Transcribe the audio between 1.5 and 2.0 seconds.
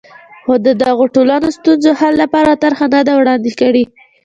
ستونزو